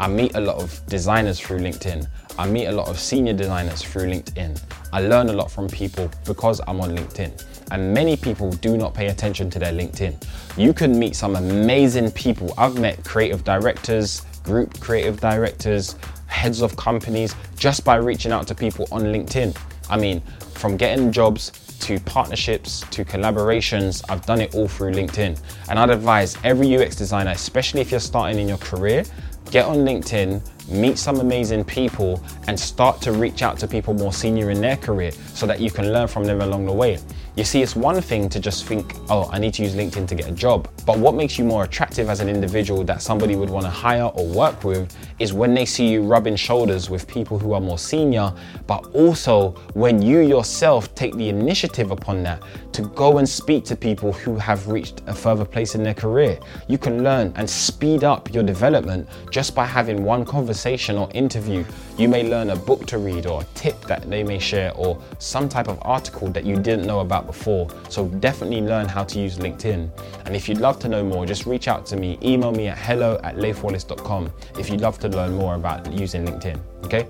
I 0.00 0.08
meet 0.08 0.34
a 0.34 0.40
lot 0.40 0.56
of 0.56 0.80
designers 0.86 1.38
through 1.38 1.58
LinkedIn. 1.58 2.06
I 2.38 2.48
meet 2.48 2.66
a 2.66 2.72
lot 2.72 2.88
of 2.88 2.98
senior 2.98 3.34
designers 3.34 3.82
through 3.82 4.06
LinkedIn. 4.06 4.60
I 4.92 5.00
learn 5.02 5.28
a 5.28 5.32
lot 5.32 5.50
from 5.50 5.68
people 5.68 6.10
because 6.24 6.60
I'm 6.66 6.80
on 6.80 6.96
LinkedIn. 6.96 7.44
And 7.70 7.92
many 7.94 8.16
people 8.16 8.50
do 8.50 8.76
not 8.76 8.94
pay 8.94 9.08
attention 9.08 9.50
to 9.50 9.58
their 9.58 9.72
LinkedIn. 9.72 10.22
You 10.56 10.72
can 10.72 10.98
meet 10.98 11.14
some 11.16 11.36
amazing 11.36 12.10
people. 12.12 12.52
I've 12.58 12.78
met 12.78 13.04
creative 13.04 13.44
directors, 13.44 14.22
group 14.42 14.80
creative 14.80 15.20
directors, 15.20 15.96
heads 16.44 16.60
of 16.60 16.76
companies 16.76 17.34
just 17.56 17.86
by 17.86 17.96
reaching 17.96 18.30
out 18.30 18.46
to 18.46 18.54
people 18.54 18.86
on 18.92 19.00
LinkedIn. 19.04 19.56
I 19.88 19.96
mean, 19.96 20.20
from 20.52 20.76
getting 20.76 21.10
jobs 21.10 21.52
to 21.80 21.98
partnerships 22.00 22.82
to 22.90 23.02
collaborations, 23.02 24.04
I've 24.10 24.26
done 24.26 24.42
it 24.42 24.54
all 24.54 24.68
through 24.68 24.92
LinkedIn. 24.92 25.40
And 25.70 25.78
I'd 25.78 25.88
advise 25.88 26.36
every 26.44 26.76
UX 26.76 26.96
designer, 26.96 27.30
especially 27.30 27.80
if 27.80 27.90
you're 27.90 27.98
starting 27.98 28.38
in 28.38 28.46
your 28.46 28.58
career, 28.58 29.04
get 29.50 29.64
on 29.64 29.78
LinkedIn, 29.78 30.42
meet 30.68 30.98
some 30.98 31.20
amazing 31.20 31.64
people, 31.64 32.22
and 32.46 32.60
start 32.60 33.00
to 33.00 33.12
reach 33.12 33.40
out 33.40 33.58
to 33.60 33.66
people 33.66 33.94
more 33.94 34.12
senior 34.12 34.50
in 34.50 34.60
their 34.60 34.76
career 34.76 35.12
so 35.32 35.46
that 35.46 35.60
you 35.60 35.70
can 35.70 35.94
learn 35.94 36.08
from 36.08 36.24
them 36.24 36.42
along 36.42 36.66
the 36.66 36.72
way. 36.72 36.98
You 37.36 37.42
see, 37.42 37.62
it's 37.62 37.74
one 37.74 38.00
thing 38.00 38.28
to 38.28 38.38
just 38.38 38.64
think, 38.64 38.94
oh, 39.10 39.28
I 39.32 39.40
need 39.40 39.54
to 39.54 39.64
use 39.64 39.74
LinkedIn 39.74 40.06
to 40.06 40.14
get 40.14 40.28
a 40.28 40.32
job. 40.32 40.68
But 40.86 41.00
what 41.00 41.16
makes 41.16 41.36
you 41.36 41.44
more 41.44 41.64
attractive 41.64 42.08
as 42.08 42.20
an 42.20 42.28
individual 42.28 42.84
that 42.84 43.02
somebody 43.02 43.34
would 43.34 43.50
want 43.50 43.66
to 43.66 43.70
hire 43.70 44.04
or 44.04 44.24
work 44.24 44.62
with 44.62 44.96
is 45.18 45.32
when 45.32 45.52
they 45.52 45.64
see 45.64 45.88
you 45.88 46.04
rubbing 46.04 46.36
shoulders 46.36 46.90
with 46.90 47.08
people 47.08 47.36
who 47.36 47.52
are 47.52 47.60
more 47.60 47.76
senior, 47.76 48.32
but 48.68 48.86
also 48.94 49.50
when 49.72 50.00
you 50.00 50.20
yourself 50.20 50.94
take 50.94 51.12
the 51.16 51.28
initiative 51.28 51.90
upon 51.90 52.22
that 52.22 52.40
to 52.74 52.82
go 52.82 53.18
and 53.18 53.28
speak 53.28 53.64
to 53.64 53.76
people 53.76 54.12
who 54.12 54.36
have 54.36 54.66
reached 54.66 55.00
a 55.06 55.14
further 55.14 55.44
place 55.44 55.76
in 55.76 55.84
their 55.84 55.94
career. 55.94 56.38
You 56.66 56.76
can 56.76 57.04
learn 57.04 57.32
and 57.36 57.48
speed 57.48 58.02
up 58.02 58.34
your 58.34 58.42
development 58.42 59.08
just 59.30 59.54
by 59.54 59.64
having 59.64 60.02
one 60.02 60.24
conversation 60.24 60.98
or 60.98 61.08
interview. 61.14 61.64
You 61.96 62.08
may 62.08 62.28
learn 62.28 62.50
a 62.50 62.56
book 62.56 62.84
to 62.86 62.98
read 62.98 63.26
or 63.26 63.42
a 63.42 63.44
tip 63.54 63.80
that 63.82 64.10
they 64.10 64.24
may 64.24 64.40
share 64.40 64.72
or 64.74 65.00
some 65.20 65.48
type 65.48 65.68
of 65.68 65.78
article 65.82 66.28
that 66.32 66.44
you 66.44 66.56
didn't 66.56 66.84
know 66.84 66.98
about 66.98 67.26
before. 67.26 67.68
So 67.88 68.08
definitely 68.08 68.62
learn 68.62 68.88
how 68.88 69.04
to 69.04 69.20
use 69.20 69.38
LinkedIn. 69.38 69.88
And 70.26 70.34
if 70.34 70.48
you'd 70.48 70.58
love 70.58 70.80
to 70.80 70.88
know 70.88 71.04
more, 71.04 71.24
just 71.26 71.46
reach 71.46 71.68
out 71.68 71.86
to 71.86 71.96
me. 71.96 72.18
Email 72.22 72.50
me 72.50 72.66
at 72.66 72.78
hello 72.78 73.20
at 73.22 73.36
leifwallace.com 73.36 74.32
if 74.58 74.68
you'd 74.68 74.80
love 74.80 74.98
to 74.98 75.08
learn 75.08 75.34
more 75.34 75.54
about 75.54 75.92
using 75.92 76.26
LinkedIn. 76.26 76.58
Okay? 76.84 77.06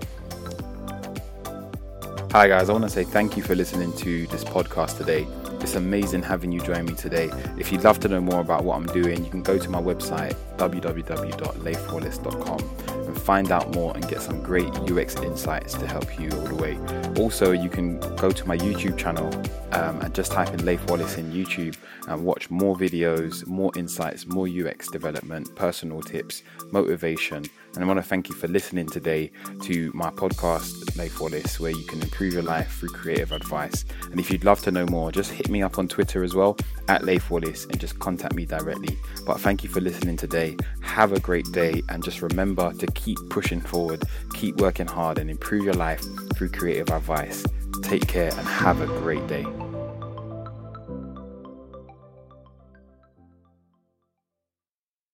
Hi, 2.35 2.49
guys. 2.49 2.69
I 2.69 2.73
want 2.73 2.83
to 2.83 2.91
say 2.91 3.05
thank 3.05 3.37
you 3.37 3.45
for 3.45 3.55
listening 3.55 3.93
to 3.93 4.27
this 4.27 4.43
podcast 4.43 4.99
today. 4.99 5.25
It's 5.61 5.77
amazing 5.77 6.25
having 6.25 6.51
you 6.51 6.61
join 6.61 6.85
me 6.85 6.95
today. 6.95 7.31
If 7.59 7.71
you'd 7.71 7.85
love 7.85 8.01
to 8.01 8.09
know 8.09 8.21
more 8.21 8.41
about 8.41 8.65
what 8.65 8.75
I'm 8.75 8.87
doing, 8.87 9.25
you 9.25 9.31
can 9.31 9.41
go 9.41 9.57
to 9.57 9.71
my 9.71 9.81
website 9.81 10.35
www.leifwallace.com 10.57 13.07
and 13.07 13.23
find 13.23 13.53
out 13.53 13.73
more 13.77 13.95
and 13.95 14.09
get 14.09 14.21
some 14.21 14.43
great 14.43 14.67
UX 14.91 15.15
insights 15.15 15.75
to 15.75 15.87
help 15.87 16.19
you 16.19 16.29
all 16.31 16.45
the 16.45 16.57
way. 16.57 16.77
Also, 17.23 17.53
you 17.53 17.69
can 17.69 18.01
go 18.17 18.33
to 18.33 18.49
my 18.49 18.59
YouTube 18.59 18.99
channel 18.99 19.33
um, 19.71 20.01
and 20.01 20.13
just 20.13 20.33
type 20.33 20.53
in 20.53 20.65
Leif 20.65 20.85
Wallace 20.91 21.19
in 21.19 21.31
YouTube 21.31 21.77
and 22.09 22.25
watch 22.25 22.51
more 22.51 22.75
videos, 22.75 23.47
more 23.47 23.71
insights, 23.77 24.27
more 24.27 24.49
UX 24.49 24.89
development, 24.89 25.55
personal 25.55 26.03
tips, 26.03 26.43
motivation 26.73 27.45
and 27.75 27.85
I 27.85 27.87
want 27.87 27.99
to 27.99 28.03
thank 28.03 28.29
you 28.29 28.35
for 28.35 28.49
listening 28.49 28.87
today 28.87 29.31
to 29.63 29.91
my 29.95 30.11
podcast, 30.11 30.97
Leif 30.97 31.21
Wallace, 31.21 31.59
where 31.59 31.73
you 31.73 31.85
can 31.85 32.01
improve 32.01 32.33
your 32.33 32.43
life 32.43 32.79
through 32.79 32.91
creative 32.91 33.33
advice. 33.33 33.85
And 34.11 34.21
if 34.21 34.31
you'd 34.31 34.45
love 34.45 34.61
to 34.63 34.71
know 34.71 34.87
more, 34.87 35.11
just 35.11 35.31
hit 35.31 35.49
me 35.51 35.63
up 35.63 35.79
on 35.79 35.89
Twitter 35.89 36.23
as 36.23 36.35
well, 36.35 36.57
at 36.89 37.05
Leif 37.05 37.31
Wallace, 37.31 37.65
and 37.67 37.81
just 37.81 37.99
contact 37.99 38.35
me 38.35 38.47
directly. 38.47 38.97
But 39.27 39.41
thank 39.41 39.65
you 39.65 39.71
for 39.71 39.81
listening 39.81 40.17
today. 40.17 40.57
Have 40.83 41.13
a 41.13 41.21
great 41.21 41.51
day, 41.53 41.83
and 41.89 42.03
just 42.03 42.23
remember 42.23 42.73
to 42.75 42.87
keep 42.89 43.19
pushing 43.31 43.61
forward, 43.61 44.03
keep 44.35 44.57
working 44.57 44.87
hard, 44.87 45.19
and 45.19 45.29
improve 45.29 45.65
your 45.65 45.75
life 45.75 46.03
through 46.35 46.51
creative 46.51 46.91
advice. 46.91 47.45
Take 47.83 48.07
care 48.07 48.31
and 48.31 48.47
have 48.47 48.81
a 48.81 48.87
great 48.87 49.27
day. 49.27 49.45